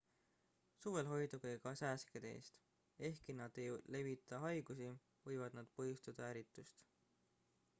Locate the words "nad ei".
3.41-3.67